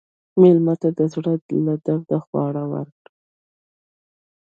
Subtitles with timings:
[0.41, 1.33] مېلمه ته د زړه
[1.65, 3.11] له درده خواړه ورکړه.